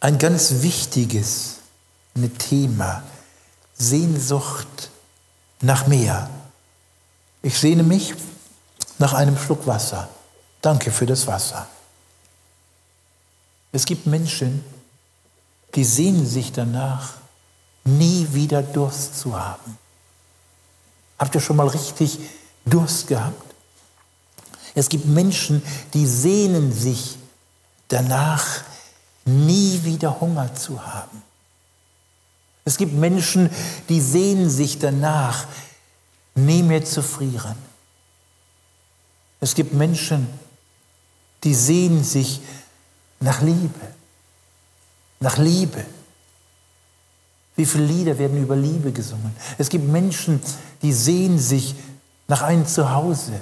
[0.00, 1.56] ein ganz wichtiges
[2.38, 3.02] Thema.
[3.74, 4.90] Sehnsucht
[5.60, 6.28] nach mehr.
[7.42, 8.14] Ich sehne mich
[8.98, 10.08] nach einem Schluck Wasser.
[10.60, 11.66] Danke für das Wasser.
[13.72, 14.64] Es gibt Menschen,
[15.74, 17.14] die sehnen sich danach,
[17.84, 19.78] nie wieder Durst zu haben.
[21.18, 22.18] Habt ihr schon mal richtig
[22.66, 23.54] Durst gehabt?
[24.74, 25.62] Es gibt Menschen,
[25.94, 27.16] die sehnen sich
[27.88, 28.62] danach,
[29.24, 31.22] nie wieder Hunger zu haben.
[32.64, 33.50] Es gibt Menschen,
[33.88, 35.46] die sehnen sich danach,
[36.34, 37.56] nie mehr zu frieren.
[39.40, 40.28] Es gibt Menschen,
[41.42, 42.40] die sehnen sich
[43.20, 43.80] nach Liebe,
[45.20, 45.84] nach Liebe.
[47.56, 49.34] Wie viele Lieder werden über Liebe gesungen?
[49.58, 50.40] Es gibt Menschen,
[50.82, 51.74] die sehnen sich
[52.28, 53.40] nach einem Zuhause,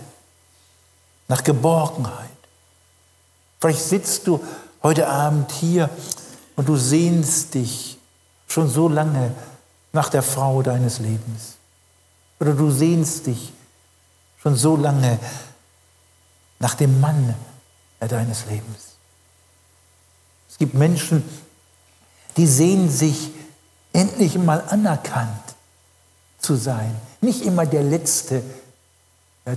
[1.29, 2.29] nach Geborgenheit.
[3.61, 4.41] Vielleicht sitzt du
[4.83, 5.91] heute Abend hier
[6.57, 7.99] und du sehnst dich
[8.47, 9.33] schon so lange
[9.93, 11.57] nach der Frau deines Lebens.
[12.41, 13.53] Oder du sehnst dich
[14.41, 15.19] schon so lange
[16.59, 17.35] nach dem Mann
[18.01, 18.97] deines Lebens.
[20.49, 21.25] Es gibt Menschen,
[22.37, 23.31] die sehnen sich
[23.93, 25.57] endlich mal anerkannt
[26.39, 28.43] zu sein, nicht immer der Letzte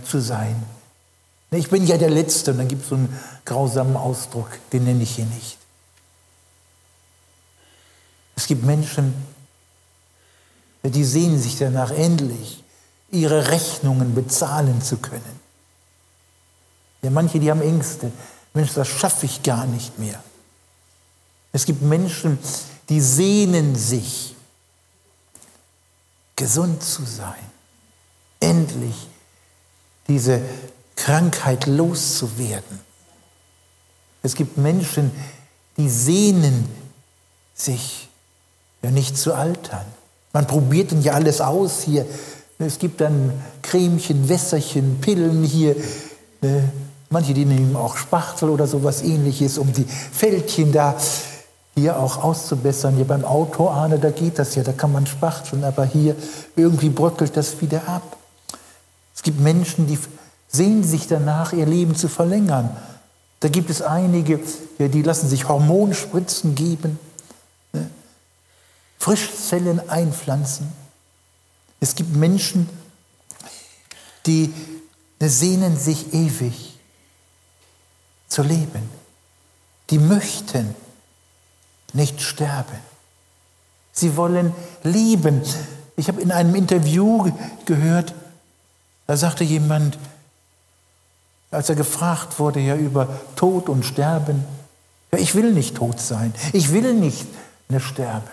[0.05, 0.61] zu sein.
[1.53, 5.03] Ich bin ja der Letzte und dann gibt es so einen grausamen Ausdruck, den nenne
[5.03, 5.57] ich hier nicht.
[8.37, 9.13] Es gibt Menschen,
[10.83, 12.63] die sehnen sich danach endlich,
[13.11, 15.39] ihre Rechnungen bezahlen zu können.
[17.01, 18.11] Ja, manche, die haben Ängste.
[18.53, 20.23] Mensch, das schaffe ich gar nicht mehr.
[21.51, 22.39] Es gibt Menschen,
[22.87, 24.35] die sehnen sich,
[26.37, 27.43] gesund zu sein,
[28.39, 28.95] endlich
[30.07, 30.41] diese
[30.95, 32.79] Krankheit loszuwerden.
[34.23, 35.11] Es gibt Menschen,
[35.77, 36.67] die sehnen
[37.53, 38.09] sich,
[38.81, 39.85] ja nicht zu altern.
[40.33, 42.05] Man probiert dann ja alles aus hier.
[42.59, 43.31] Es gibt dann
[43.61, 45.75] Cremchen, Wässerchen, Pillen hier.
[46.41, 46.71] Ne?
[47.09, 50.95] Manche, die nehmen auch Spachtel oder sowas ähnliches, um die Fältchen da
[51.75, 52.95] hier auch auszubessern.
[52.95, 56.15] Hier beim Auto, Arne, da geht das ja, da kann man spachteln, aber hier
[56.55, 58.17] irgendwie bröckelt das wieder ab.
[59.15, 59.99] Es gibt Menschen, die
[60.51, 62.75] sehnen sich danach, ihr Leben zu verlängern.
[63.39, 64.39] Da gibt es einige,
[64.77, 66.99] die lassen sich Hormonspritzen geben,
[67.73, 67.89] ne?
[68.99, 70.71] Frischzellen einpflanzen.
[71.79, 72.69] Es gibt Menschen,
[74.27, 74.53] die
[75.19, 76.77] sehnen sich ewig
[78.27, 78.89] zu leben.
[79.89, 80.75] Die möchten
[81.93, 82.77] nicht sterben.
[83.91, 84.53] Sie wollen
[84.83, 85.41] lieben.
[85.95, 87.31] Ich habe in einem Interview
[87.65, 88.13] gehört,
[89.07, 89.97] da sagte jemand,
[91.51, 94.45] als er gefragt wurde ja über Tod und Sterben,
[95.11, 97.27] ja, ich will nicht tot sein, ich will nicht
[97.67, 98.29] mehr sterben.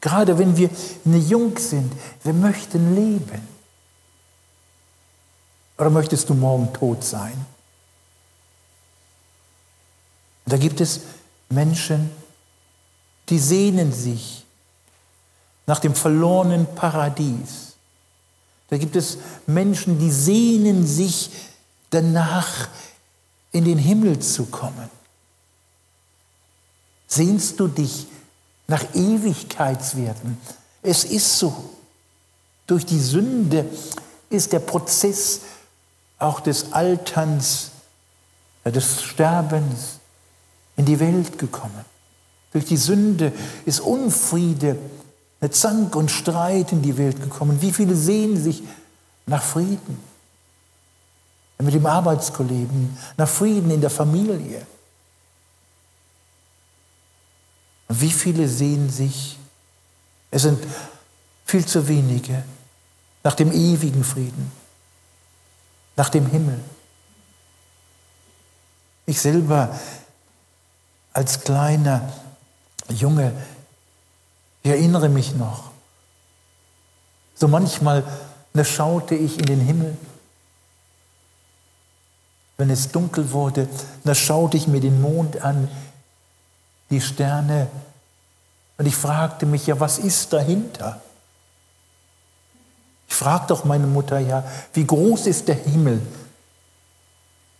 [0.00, 0.70] Gerade wenn wir
[1.04, 1.92] jung sind,
[2.22, 3.46] wir möchten leben.
[5.76, 7.46] Oder möchtest du morgen tot sein?
[10.46, 11.00] Da gibt es
[11.48, 12.10] Menschen,
[13.28, 14.44] die sehnen sich
[15.66, 17.74] nach dem verlorenen Paradies.
[18.70, 21.30] Da gibt es Menschen, die sehnen sich
[21.90, 22.68] danach,
[23.52, 24.90] in den Himmel zu kommen.
[27.06, 28.06] Sehnst du dich
[28.66, 30.36] nach Ewigkeitswerten?
[30.82, 31.70] Es ist so.
[32.66, 33.64] Durch die Sünde
[34.28, 35.40] ist der Prozess
[36.18, 37.70] auch des Alterns,
[38.64, 39.98] des Sterbens
[40.76, 41.84] in die Welt gekommen.
[42.52, 43.32] Durch die Sünde
[43.64, 44.78] ist Unfriede,
[45.50, 47.62] Zank und Streit in die Welt gekommen.
[47.62, 48.62] Wie viele sehen sich
[49.26, 50.07] nach Frieden?
[51.60, 54.64] Mit dem Arbeitskollegen, nach Frieden in der Familie.
[57.88, 59.38] Wie viele sehen sich,
[60.30, 60.64] es sind
[61.44, 62.44] viel zu wenige,
[63.24, 64.52] nach dem ewigen Frieden,
[65.96, 66.60] nach dem Himmel.
[69.06, 69.76] Ich selber
[71.12, 72.12] als kleiner
[72.88, 73.32] Junge,
[74.62, 75.70] ich erinnere mich noch,
[77.34, 78.04] so manchmal
[78.62, 79.96] schaute ich in den Himmel.
[82.58, 83.68] Wenn es dunkel wurde,
[84.04, 85.68] da schaute ich mir den Mond an,
[86.90, 87.68] die Sterne,
[88.78, 91.00] und ich fragte mich ja, was ist dahinter?
[93.08, 96.00] Ich fragte auch meine Mutter ja, wie groß ist der Himmel?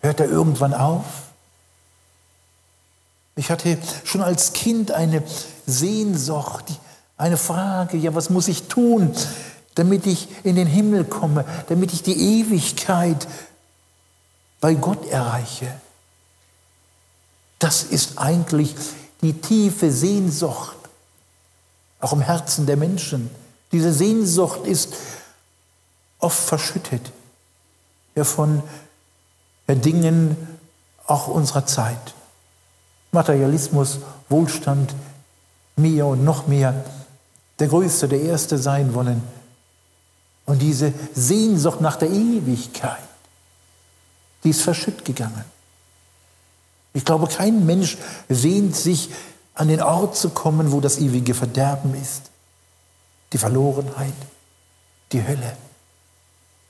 [0.01, 1.05] Hört er irgendwann auf?
[3.35, 5.23] Ich hatte schon als Kind eine
[5.67, 6.65] Sehnsucht,
[7.17, 9.13] eine Frage, ja, was muss ich tun,
[9.75, 13.29] damit ich in den Himmel komme, damit ich die Ewigkeit
[14.61, 15.73] bei Gott erreiche.
[17.59, 18.75] Das ist eigentlich
[19.21, 20.77] die tiefe Sehnsucht,
[22.01, 23.31] auch im Herzen der Menschen.
[23.73, 24.95] Diese Sehnsucht ist
[26.19, 27.13] oft verschüttet
[28.15, 28.63] ja, von
[29.69, 30.37] Dingen
[31.07, 32.15] auch unserer Zeit.
[33.13, 34.95] Materialismus, Wohlstand,
[35.77, 36.85] mehr und noch mehr,
[37.59, 39.23] der Größte, der Erste sein wollen.
[40.47, 43.08] Und diese Sehnsucht nach der Ewigkeit,
[44.45, 45.45] die ist verschütt gegangen.
[46.93, 47.99] Ich glaube, kein Mensch
[48.29, 49.11] sehnt sich
[49.55, 52.31] an den Ort zu kommen, wo das ewige Verderben ist,
[53.33, 54.15] die Verlorenheit,
[55.13, 55.57] die Hölle.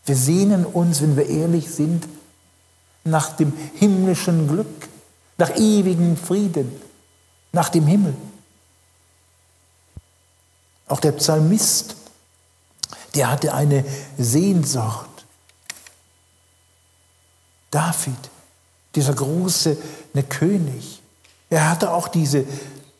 [0.05, 2.09] Wir sehnen uns, wenn wir ehrlich sind,
[3.05, 4.89] nach dem himmlischen Glück,
[5.37, 6.73] nach ewigem Frieden,
[7.53, 8.15] nach dem Himmel.
[10.87, 11.97] Auch der Psalmist,
[13.15, 13.85] der hatte eine
[14.17, 15.18] Sehnsucht.
[17.71, 18.31] David,
[18.95, 19.77] dieser große
[20.15, 21.03] ne König,
[21.51, 22.45] er hatte auch diese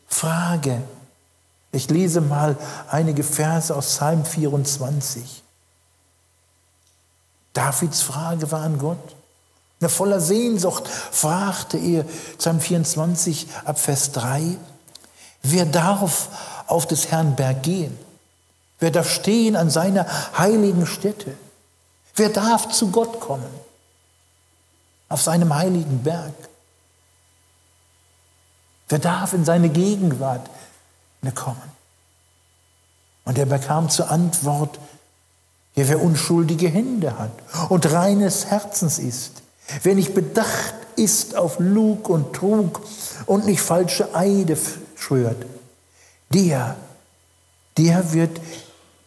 [0.07, 0.81] Frage.
[1.71, 2.57] Ich lese mal
[2.89, 5.43] einige Verse aus Psalm 24.
[7.53, 9.15] Davids Frage war an Gott.
[9.87, 12.05] Voller Sehnsucht fragte er,
[12.37, 14.57] Psalm 24 ab Vers 3,
[15.43, 16.29] wer darf
[16.67, 17.97] auf des Herrn Berg gehen?
[18.79, 20.05] Wer darf stehen an seiner
[20.37, 21.33] heiligen Stätte?
[22.15, 23.49] Wer darf zu Gott kommen?
[25.09, 26.33] Auf seinem heiligen Berg?
[28.87, 30.49] Wer darf in seine Gegenwart
[31.35, 31.79] kommen?
[33.25, 34.79] Und er bekam zur Antwort,
[35.75, 37.31] ja, wer unschuldige Hände hat
[37.69, 39.43] und reines Herzens ist,
[39.83, 42.81] wer nicht bedacht ist auf Lug und Trug
[43.27, 44.57] und nicht falsche Eide
[44.95, 45.45] schwört,
[46.33, 46.75] der,
[47.77, 48.41] der wird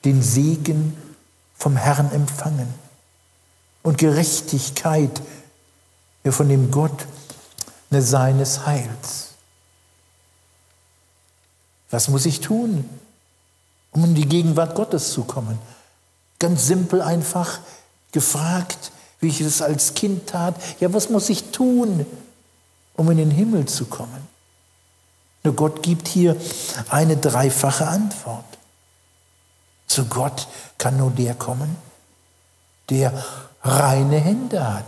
[0.05, 0.96] den Segen
[1.56, 2.72] vom Herrn empfangen
[3.82, 5.20] und Gerechtigkeit
[6.30, 7.06] von dem Gott
[7.90, 9.30] seines Heils.
[11.90, 12.88] Was muss ich tun,
[13.90, 15.58] um in die Gegenwart Gottes zu kommen?
[16.38, 17.58] Ganz simpel einfach
[18.12, 20.54] gefragt, wie ich es als Kind tat.
[20.80, 22.06] Ja, was muss ich tun,
[22.94, 24.28] um in den Himmel zu kommen?
[25.44, 26.36] Nur Gott gibt hier
[26.88, 28.44] eine dreifache Antwort.
[29.86, 30.48] Zu Gott
[30.78, 31.76] kann nur der kommen,
[32.88, 33.12] der
[33.62, 34.86] reine Hände hat,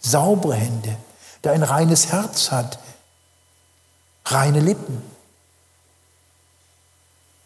[0.00, 0.96] saubere Hände,
[1.44, 2.78] der ein reines Herz hat,
[4.24, 5.02] reine Lippen.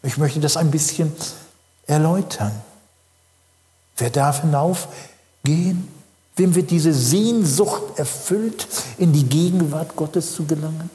[0.03, 1.15] Ich möchte das ein bisschen
[1.87, 2.51] erläutern.
[3.97, 5.91] Wer darf hinaufgehen?
[6.35, 8.67] Wem wird diese Sehnsucht erfüllt,
[8.97, 10.89] in die Gegenwart Gottes zu gelangen?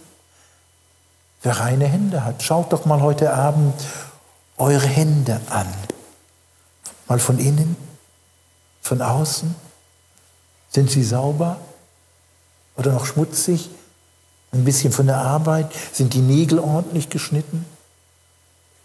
[1.43, 3.75] Wer reine Hände hat, schaut doch mal heute Abend
[4.59, 5.67] eure Hände an.
[7.09, 7.75] Mal von innen,
[8.83, 9.55] von außen.
[10.71, 11.59] Sind sie sauber
[12.77, 13.71] oder noch schmutzig?
[14.53, 15.71] Ein bisschen von der Arbeit?
[15.93, 17.65] Sind die Nägel ordentlich geschnitten?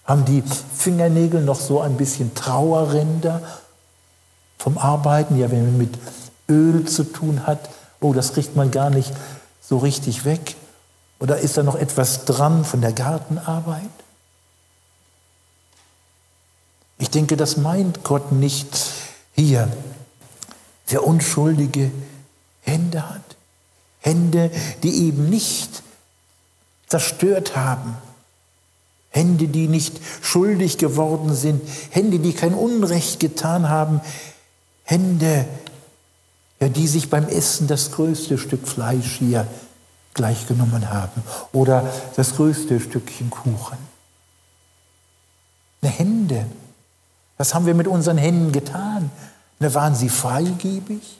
[0.05, 0.43] Haben die
[0.75, 3.41] Fingernägel noch so ein bisschen Trauerränder
[4.57, 5.39] vom Arbeiten?
[5.39, 5.97] Ja, wenn man mit
[6.47, 7.69] Öl zu tun hat,
[8.01, 9.11] oh, das kriegt man gar nicht
[9.61, 10.55] so richtig weg.
[11.19, 13.81] Oder ist da noch etwas dran von der Gartenarbeit?
[16.97, 18.91] Ich denke, das meint Gott nicht
[19.33, 19.67] hier.
[20.87, 21.91] Wer unschuldige
[22.61, 23.35] Hände hat,
[23.99, 24.51] Hände,
[24.83, 25.83] die eben nicht
[26.87, 27.97] zerstört haben,
[29.09, 34.01] Hände, die nicht schuldig geworden sind, Hände, die kein Unrecht getan haben,
[34.83, 35.45] Hände,
[36.59, 39.47] ja, die sich beim Essen das größte Stück Fleisch hier
[40.13, 43.77] gleichgenommen haben oder das größte Stückchen Kuchen.
[45.81, 46.45] Eine Hände.
[47.37, 49.11] Was haben wir mit unseren Händen getan?
[49.65, 51.17] Ne, waren sie freigebig?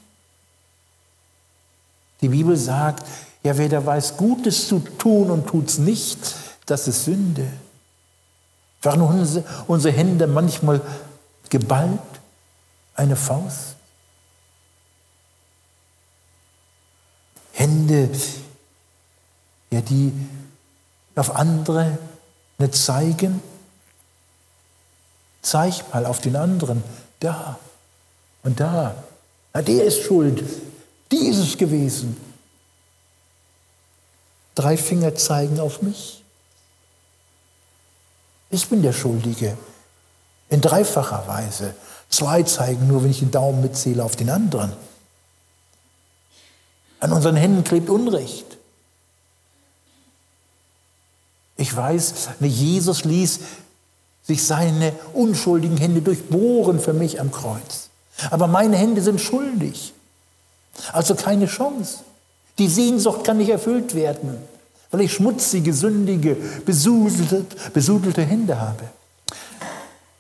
[2.22, 3.04] Die Bibel sagt,
[3.42, 6.20] ja, wer da weiß, Gutes zu tun und tut es nicht,
[6.68, 7.48] das ist Sünde.
[8.84, 10.80] Waren unsere, unsere Hände manchmal
[11.50, 12.00] geballt,
[12.94, 13.78] eine Faust?
[17.54, 18.12] Hände,
[19.72, 20.14] ja, die
[21.16, 21.98] auf andere
[22.60, 23.42] nicht zeigen.
[25.42, 26.84] Zeig mal auf den anderen,
[27.20, 27.58] da
[28.46, 28.96] und da.
[29.54, 30.44] Na, der ist schuld,
[31.12, 32.16] die ist es gewesen.
[34.54, 36.24] Drei Finger zeigen auf mich.
[38.50, 39.58] Ich bin der Schuldige.
[40.50, 41.76] In dreifacher Weise.
[42.10, 44.72] Zwei zeigen nur, wenn ich den Daumen mitzähle, auf den anderen.
[47.00, 48.58] An unseren Händen klebt Unrecht.
[51.58, 53.40] Ich weiß, Jesus ließ
[54.24, 57.85] sich seine unschuldigen Hände durchbohren für mich am Kreuz.
[58.32, 59.94] Aber meine Hände sind schuldig.
[60.94, 62.00] Also keine Chance.
[62.58, 64.38] Die Sehnsucht kann nicht erfüllt werden.
[64.92, 68.84] weil ich schmutzige, sündige, besudelte, besudelte Hände habe.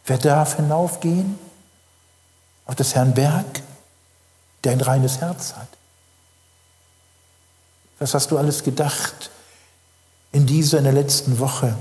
[0.05, 1.39] Wer darf hinaufgehen
[2.65, 3.45] auf das Herrn Berg,
[4.63, 5.69] der ein reines Herz hat?
[7.99, 9.31] Was hast du alles gedacht
[10.33, 11.75] in dieser, in der letzten Woche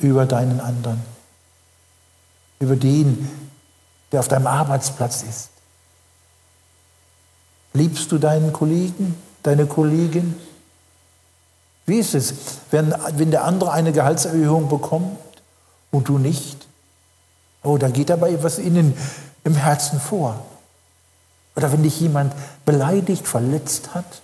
[0.00, 1.00] über deinen anderen?
[2.58, 3.30] Über den,
[4.12, 5.48] der auf deinem Arbeitsplatz ist?
[7.72, 10.38] Liebst du deinen Kollegen, deine Kollegin?
[11.86, 12.34] Wie ist es,
[12.70, 15.18] wenn, wenn der andere eine Gehaltserhöhung bekommt
[15.90, 16.66] und du nicht?
[17.62, 18.96] Oh, da geht aber etwas innen
[19.44, 20.44] im Herzen vor.
[21.56, 24.22] Oder wenn dich jemand beleidigt, verletzt hat,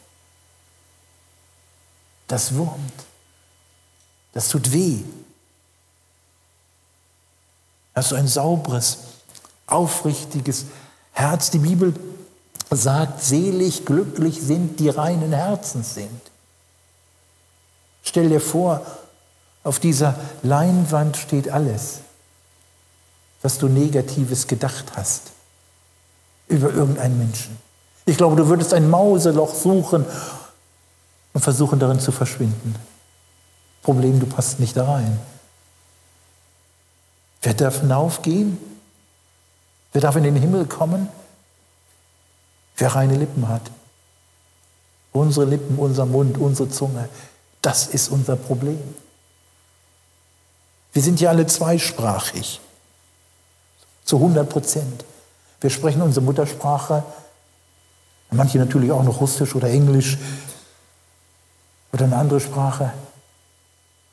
[2.27, 2.93] das wurmt.
[4.33, 5.01] Das tut weh.
[7.95, 8.99] Hast du ein sauberes,
[9.69, 10.67] aufrichtiges
[11.13, 11.51] Herz?
[11.51, 11.95] Die Bibel
[12.71, 16.21] sagt, selig, glücklich sind, die reinen Herzens sind.
[18.03, 18.85] Stell dir vor,
[19.65, 22.01] auf dieser Leinwand steht alles,
[23.43, 25.33] was du Negatives gedacht hast
[26.49, 27.59] über irgendeinen Menschen.
[28.07, 30.07] Ich glaube, du würdest ein Mauseloch suchen
[31.35, 32.75] und versuchen darin zu verschwinden.
[33.83, 35.19] Problem, du passt nicht da rein.
[37.43, 38.59] Wer darf hinaufgehen?
[39.99, 41.09] Wer darf in den Himmel kommen?
[42.77, 43.63] Wer reine Lippen hat.
[45.11, 47.09] Unsere Lippen, unser Mund, unsere Zunge,
[47.63, 48.79] das ist unser Problem.
[50.93, 52.61] Wir sind ja alle zweisprachig,
[54.05, 55.05] zu 100 Prozent.
[55.61, 57.03] Wir sprechen unsere Muttersprache,
[58.31, 60.17] manche natürlich auch noch Russisch oder Englisch
[61.93, 62.93] oder eine andere Sprache.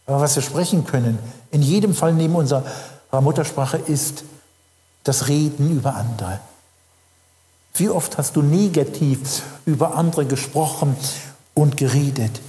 [0.07, 1.19] Aber was wir sprechen können,
[1.51, 2.63] in jedem Fall neben unserer
[3.11, 4.23] Muttersprache, ist
[5.05, 6.41] das Reden über andere.
[7.75, 10.97] Wie oft hast du negativ über andere gesprochen
[11.53, 12.41] und geredet?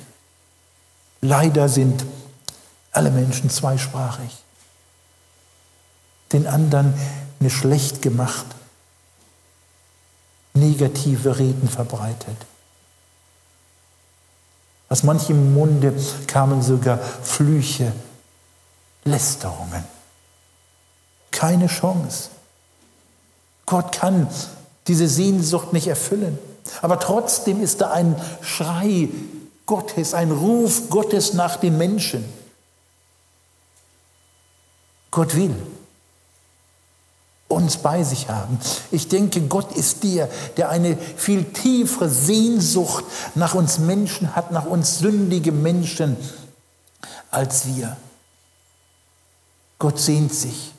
[1.20, 2.04] Leider sind
[2.92, 4.30] alle Menschen zweisprachig.
[6.32, 6.94] Den anderen
[7.38, 8.46] eine schlecht gemacht,
[10.54, 12.36] negative Reden verbreitet.
[14.88, 15.92] Aus manchem Munde
[16.26, 17.92] kamen sogar Flüche,
[19.04, 19.84] Lästerungen.
[21.30, 22.30] Keine Chance.
[23.66, 24.28] Gott kann
[24.87, 26.38] diese Sehnsucht nicht erfüllen.
[26.82, 29.08] Aber trotzdem ist da ein Schrei
[29.66, 32.25] Gottes, ein Ruf Gottes nach den Menschen.
[35.11, 35.54] Gott will
[37.49, 38.58] uns bei sich haben.
[38.90, 43.04] Ich denke, Gott ist der, der eine viel tiefere Sehnsucht
[43.35, 46.16] nach uns Menschen hat, nach uns sündige Menschen
[47.30, 47.96] als wir.
[49.78, 50.73] Gott sehnt sich.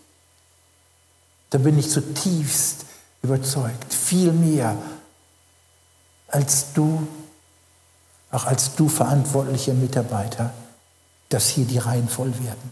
[1.50, 2.86] Da bin ich zutiefst
[3.22, 3.94] überzeugt.
[3.94, 4.78] Viel mehr
[6.28, 7.08] als du,
[8.32, 10.54] auch als du verantwortliche Mitarbeiter,
[11.30, 12.72] dass hier die Reihen voll werden.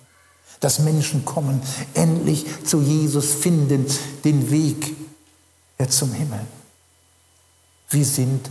[0.60, 1.62] Dass Menschen kommen,
[1.94, 3.86] endlich zu Jesus finden,
[4.24, 4.96] den Weg
[5.90, 6.40] zum Himmel.
[7.90, 8.50] Wir sind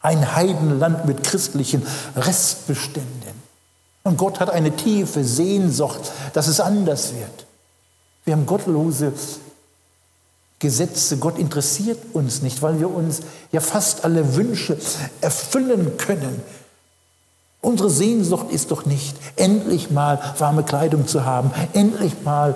[0.00, 1.84] ein Heidenland mit christlichen
[2.16, 3.48] Restbeständen.
[4.04, 7.47] Und Gott hat eine tiefe Sehnsucht, dass es anders wird.
[8.28, 9.14] Wir haben gottlose
[10.58, 11.16] Gesetze.
[11.16, 14.76] Gott interessiert uns nicht, weil wir uns ja fast alle Wünsche
[15.22, 16.42] erfüllen können.
[17.62, 22.54] Unsere Sehnsucht ist doch nicht, endlich mal warme Kleidung zu haben, endlich mal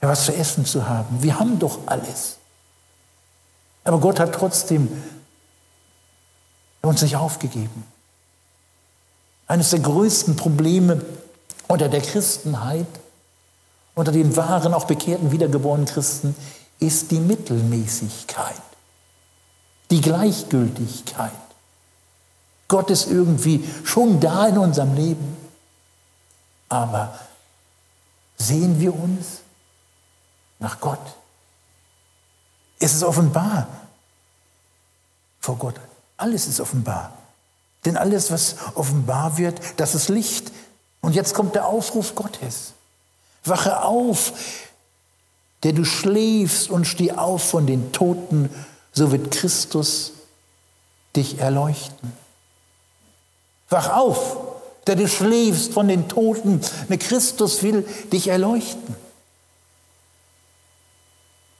[0.00, 1.22] was zu essen zu haben.
[1.22, 2.38] Wir haben doch alles.
[3.84, 4.88] Aber Gott hat trotzdem
[6.82, 7.84] uns nicht aufgegeben.
[9.46, 11.00] Eines der größten Probleme
[11.68, 12.88] unter der Christenheit
[13.96, 16.36] unter den wahren, auch bekehrten, wiedergeborenen Christen
[16.78, 18.60] ist die Mittelmäßigkeit,
[19.90, 21.32] die Gleichgültigkeit.
[22.68, 25.36] Gott ist irgendwie schon da in unserem Leben,
[26.68, 27.18] aber
[28.36, 29.40] sehen wir uns
[30.58, 31.00] nach Gott?
[32.78, 33.66] Ist es offenbar
[35.40, 35.80] vor Gott?
[36.18, 37.12] Alles ist offenbar.
[37.86, 40.52] Denn alles, was offenbar wird, das ist Licht.
[41.00, 42.74] Und jetzt kommt der Aufruf Gottes.
[43.48, 44.32] Wache auf,
[45.62, 48.50] der du schläfst und steh auf von den Toten,
[48.92, 50.12] so wird Christus
[51.14, 52.12] dich erleuchten.
[53.68, 54.36] Wach auf,
[54.86, 58.94] der du schläfst von den Toten, ne Christus will dich erleuchten.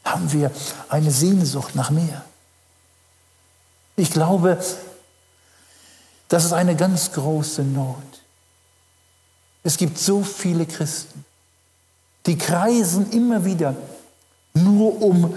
[0.05, 0.53] Haben wir
[0.89, 2.25] eine Sehnsucht nach mehr?
[3.97, 4.63] Ich glaube,
[6.29, 7.97] das ist eine ganz große Not.
[9.65, 11.25] Es gibt so viele Christen,
[12.27, 13.75] die kreisen immer wieder
[14.55, 15.35] nur um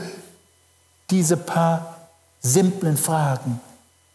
[1.10, 1.98] diese paar
[2.42, 3.60] simplen Fragen.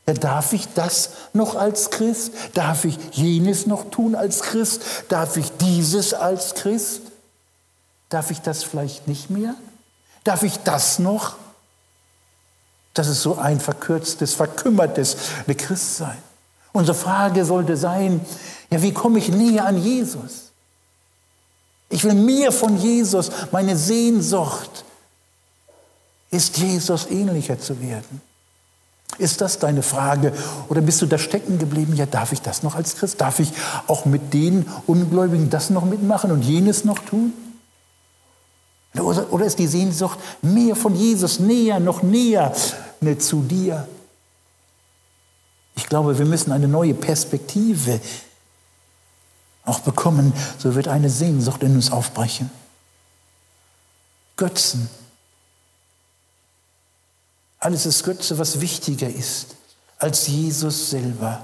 [0.07, 2.33] Ja, darf ich das noch als Christ?
[2.55, 4.83] Darf ich jenes noch tun als Christ?
[5.09, 7.03] Darf ich dieses als Christ?
[8.11, 9.55] Darf ich das vielleicht nicht mehr?
[10.25, 11.37] Darf ich das noch?
[12.93, 15.17] Das ist so ein verkürztes, verkümmertes
[15.57, 16.17] Christsein.
[16.73, 18.21] Unsere Frage sollte sein,
[18.71, 20.51] ja, wie komme ich näher an Jesus?
[21.95, 23.31] Ich will mehr von Jesus.
[23.53, 24.85] Meine Sehnsucht
[26.29, 28.21] ist, Jesus ähnlicher zu werden.
[29.19, 30.33] Ist das deine Frage?
[30.69, 31.95] Oder bist du da stecken geblieben?
[31.95, 33.21] Ja, darf ich das noch als Christ?
[33.21, 33.53] Darf ich
[33.87, 37.33] auch mit den Ungläubigen das noch mitmachen und jenes noch tun?
[38.97, 42.53] Oder ist die Sehnsucht mehr von Jesus, näher, noch näher
[43.03, 43.87] ne, zu dir?
[45.77, 48.01] Ich glaube, wir müssen eine neue Perspektive
[49.65, 50.33] auch bekommen.
[50.59, 52.51] So wird eine Sehnsucht in uns aufbrechen.
[54.37, 54.89] Götzen
[57.65, 59.57] alles ist Götze, was wichtiger ist
[59.99, 61.41] als Jesus selber.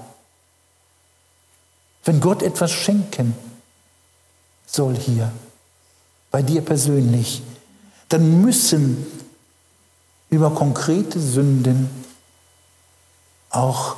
[2.04, 3.34] Wenn Gott etwas schenken
[4.66, 5.32] soll hier,
[6.30, 7.42] bei dir persönlich,
[8.10, 9.06] dann müssen
[10.28, 11.88] über konkrete Sünden
[13.48, 13.96] auch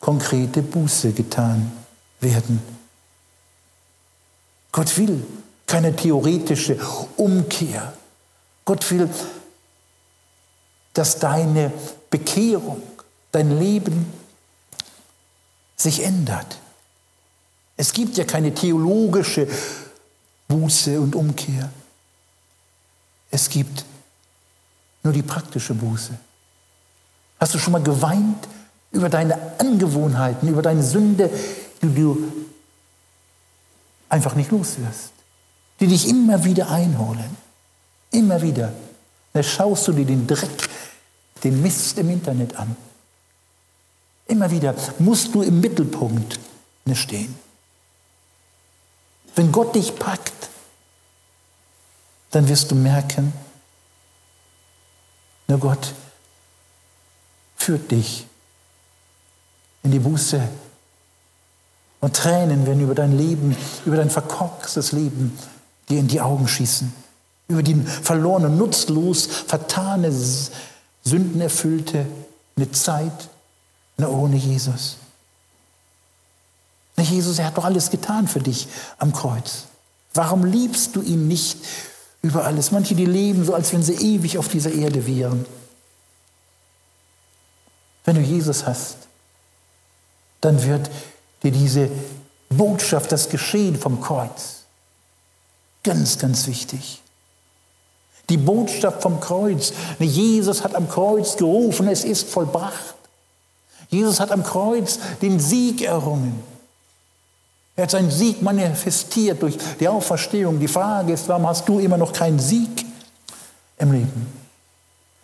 [0.00, 1.70] konkrete Buße getan
[2.18, 2.60] werden.
[4.72, 5.24] Gott will
[5.66, 6.78] keine theoretische
[7.16, 7.92] Umkehr.
[8.64, 9.08] Gott will
[10.98, 11.72] dass deine
[12.10, 12.82] Bekehrung,
[13.30, 14.12] dein Leben
[15.76, 16.58] sich ändert.
[17.76, 19.46] Es gibt ja keine theologische
[20.48, 21.70] Buße und Umkehr.
[23.30, 23.84] Es gibt
[25.04, 26.18] nur die praktische Buße.
[27.38, 28.48] Hast du schon mal geweint
[28.90, 31.30] über deine Angewohnheiten, über deine Sünde,
[31.80, 32.32] die du
[34.08, 35.12] einfach nicht loswirst,
[35.80, 37.36] die dich immer wieder einholen?
[38.10, 38.72] Immer wieder.
[39.32, 40.68] Da schaust du dir den Dreck
[41.44, 42.76] den Mist im Internet an.
[44.26, 46.38] Immer wieder musst du im Mittelpunkt
[46.94, 47.38] stehen.
[49.34, 50.48] Wenn Gott dich packt,
[52.30, 53.32] dann wirst du merken,
[55.46, 55.94] nur Gott
[57.56, 58.26] führt dich
[59.82, 60.46] in die Buße.
[62.00, 65.36] Und Tränen werden über dein Leben, über dein verkorkstes Leben
[65.88, 66.92] dir in die Augen schießen.
[67.48, 70.12] Über die verlorene, nutzlos, vertane
[71.02, 72.06] sündenerfüllte
[72.56, 73.28] eine Zeit
[73.98, 74.98] ohne Jesus.
[76.96, 79.64] Jesus, er hat doch alles getan für dich am Kreuz.
[80.14, 81.58] Warum liebst du ihn nicht
[82.22, 82.70] über alles?
[82.70, 85.46] Manche, die leben so, als wenn sie ewig auf dieser Erde wären.
[88.04, 88.96] Wenn du Jesus hast,
[90.40, 90.90] dann wird
[91.42, 91.90] dir diese
[92.50, 94.62] Botschaft, das Geschehen vom Kreuz,
[95.82, 97.00] ganz, ganz wichtig.
[98.28, 99.72] Die Botschaft vom Kreuz.
[99.98, 102.94] Jesus hat am Kreuz gerufen, es ist vollbracht.
[103.88, 106.42] Jesus hat am Kreuz den Sieg errungen.
[107.74, 110.58] Er hat seinen Sieg manifestiert durch die Auferstehung.
[110.58, 112.84] Die Frage ist, warum hast du immer noch keinen Sieg
[113.78, 114.26] im Leben?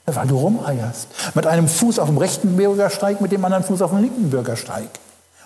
[0.07, 1.09] Weil du rumeierst.
[1.35, 4.88] Mit einem Fuß auf dem rechten Bürgersteig, mit dem anderen Fuß auf dem linken Bürgersteig.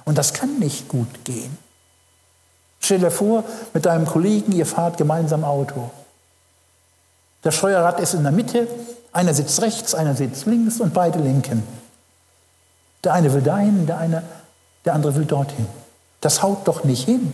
[0.04, 1.56] Und das kann nicht gut gehen.
[2.80, 5.90] Stell dir vor, mit deinem Kollegen, ihr fahrt gemeinsam Auto.
[7.42, 8.66] Das Steuerrad ist in der Mitte,
[9.12, 11.62] einer sitzt rechts, einer sitzt links und beide lenken.
[13.04, 14.22] Der eine will dahin, der, eine,
[14.84, 15.66] der andere will dorthin.
[16.20, 17.32] Das haut doch nicht hin.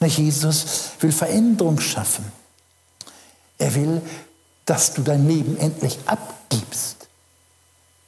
[0.00, 2.24] Jesus will Veränderung schaffen.
[3.58, 4.02] Er will,
[4.64, 7.08] dass du dein Leben endlich abgibst.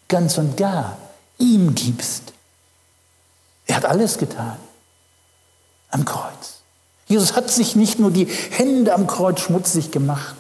[0.09, 0.97] Ganz und gar
[1.39, 2.34] ihm gibst.
[3.67, 4.57] Er hat alles getan
[5.91, 6.61] am Kreuz.
[7.07, 10.35] Jesus hat sich nicht nur die Hände am Kreuz schmutzig gemacht,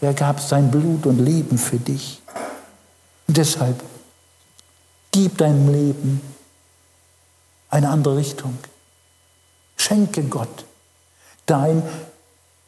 [0.00, 2.22] er gab sein Blut und Leben für dich.
[3.26, 3.82] Und deshalb
[5.10, 6.20] gib deinem Leben
[7.70, 8.56] eine andere Richtung.
[9.76, 10.64] Schenke Gott
[11.46, 11.82] dein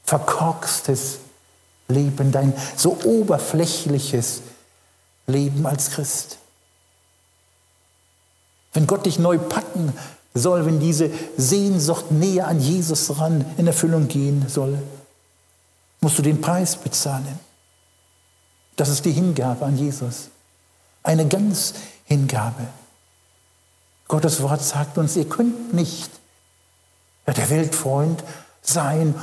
[0.04, 1.18] verkorkstes
[1.88, 4.42] Leben, dein so oberflächliches
[5.26, 6.38] Leben als Christ.
[8.72, 9.92] Wenn Gott dich neu packen
[10.34, 14.78] soll, wenn diese Sehnsucht näher an Jesus ran in Erfüllung gehen soll,
[16.00, 17.38] musst du den Preis bezahlen.
[18.76, 20.28] Das ist die Hingabe an Jesus.
[21.02, 22.66] Eine ganz Hingabe.
[24.08, 26.10] Gottes Wort sagt uns, ihr könnt nicht
[27.26, 28.24] der Weltfreund
[28.62, 29.14] sein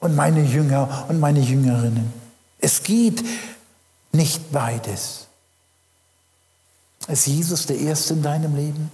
[0.00, 2.12] und meine Jünger und meine Jüngerinnen.
[2.58, 3.24] Es geht
[4.12, 5.25] nicht beides.
[7.08, 8.90] Ist Jesus der Erste in deinem Leben?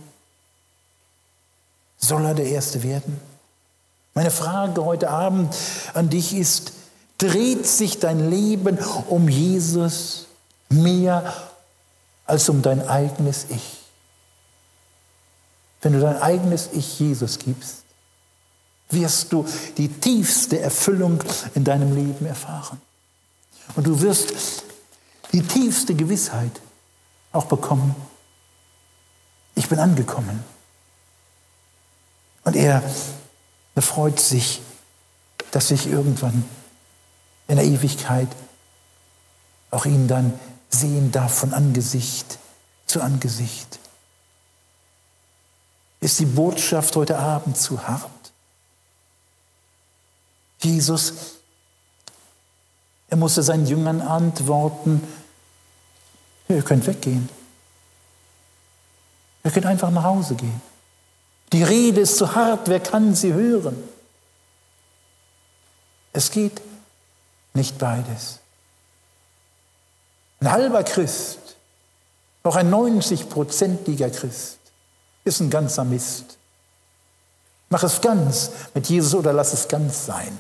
[1.98, 3.20] Soll er der Erste werden?
[4.14, 5.55] Meine Frage heute Abend
[5.94, 6.72] an dich ist,
[7.16, 10.27] dreht sich dein Leben um Jesus
[10.68, 11.33] mehr
[12.27, 13.79] als um dein eigenes Ich.
[15.81, 17.83] Wenn du dein eigenes Ich Jesus gibst,
[18.90, 19.46] wirst du
[19.79, 21.22] die tiefste Erfüllung
[21.55, 22.81] in deinem Leben erfahren.
[23.75, 24.64] Und du wirst
[25.33, 26.53] die tiefste Gewissheit
[27.32, 27.94] auch bekommen.
[29.54, 30.44] Ich bin angekommen.
[32.44, 32.82] Und er
[33.76, 34.60] freut sich,
[35.50, 36.44] dass ich irgendwann
[37.48, 38.28] in der Ewigkeit
[39.70, 40.38] auch ihn dann
[40.70, 42.38] sehen darf von Angesicht
[42.86, 43.78] zu Angesicht.
[46.00, 48.10] Ist die Botschaft heute Abend zu hart?
[50.58, 51.14] Jesus,
[53.08, 55.06] er musste seinen Jüngern antworten,
[56.56, 57.28] ihr könnt weggehen.
[59.44, 60.60] Ihr könnt einfach nach Hause gehen.
[61.52, 63.76] Die Rede ist zu hart, wer kann sie hören?
[66.12, 66.60] Es geht
[67.54, 68.38] nicht beides.
[70.40, 71.38] Ein halber Christ,
[72.42, 74.58] auch ein 90-prozentiger Christ,
[75.24, 76.36] ist ein ganzer Mist.
[77.68, 80.38] Mach es ganz mit Jesus oder lass es ganz sein.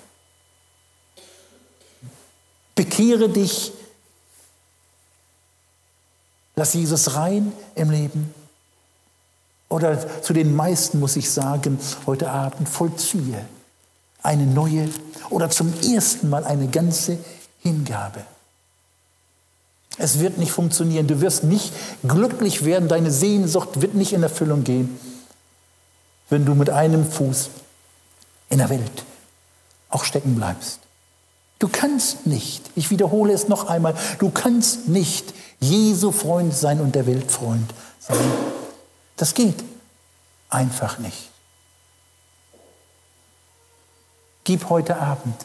[2.74, 3.72] Bekehre dich,
[6.56, 8.34] lass Jesus rein im Leben.
[9.68, 13.44] Oder zu den meisten muss ich sagen, heute Abend vollziehe
[14.22, 14.88] eine neue
[15.30, 17.18] oder zum ersten Mal eine ganze
[17.60, 18.22] Hingabe.
[19.98, 21.06] Es wird nicht funktionieren.
[21.06, 21.72] Du wirst nicht
[22.06, 22.88] glücklich werden.
[22.88, 24.98] Deine Sehnsucht wird nicht in Erfüllung gehen,
[26.30, 27.50] wenn du mit einem Fuß
[28.48, 29.04] in der Welt
[29.90, 30.81] auch stecken bleibst.
[31.62, 36.96] Du kannst nicht, ich wiederhole es noch einmal, du kannst nicht Jesu Freund sein und
[36.96, 38.18] der Weltfreund sein.
[39.16, 39.62] Das geht
[40.50, 41.30] einfach nicht.
[44.42, 45.36] Gib heute Abend,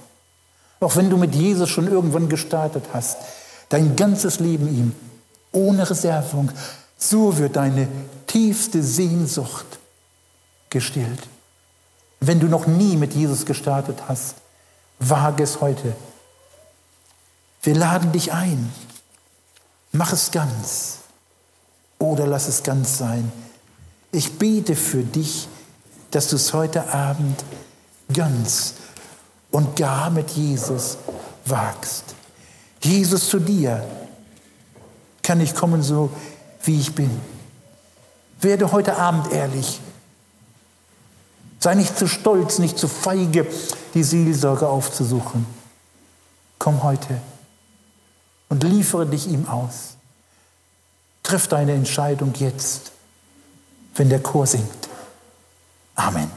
[0.80, 3.18] auch wenn du mit Jesus schon irgendwann gestartet hast,
[3.70, 4.96] dein ganzes Leben ihm,
[5.52, 6.52] ohne Reservung.
[6.98, 7.88] So wird deine
[8.26, 9.68] tiefste Sehnsucht
[10.72, 11.28] gestillt.
[12.20, 14.38] Wenn du noch nie mit Jesus gestartet hast,
[15.00, 15.96] wage es heute.
[17.62, 18.72] Wir laden dich ein.
[19.92, 21.00] Mach es ganz
[22.00, 23.32] oder lass es ganz sein.
[24.12, 25.48] Ich bete für dich,
[26.12, 27.44] dass du es heute Abend
[28.14, 28.76] ganz
[29.52, 30.98] und gar mit Jesus
[31.46, 32.16] wagst.
[32.82, 33.84] Jesus zu dir
[35.24, 36.10] kann ich kommen so,
[36.64, 37.10] wie ich bin.
[38.40, 39.80] Werde heute Abend ehrlich.
[41.60, 43.48] Sei nicht zu stolz, nicht zu feige,
[43.94, 45.46] die Seelsorge aufzusuchen.
[46.60, 47.22] Komm heute
[48.50, 49.96] und liefere dich ihm aus.
[51.24, 52.92] Triff deine Entscheidung jetzt,
[53.96, 54.88] wenn der Chor singt.
[55.96, 56.32] Amen.